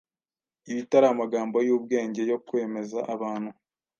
ibitari 0.71 1.05
amagambo 1.13 1.57
y’ubwenge 1.67 2.21
yo 2.31 2.37
kwemeza 2.47 2.99
abantu, 3.13 3.51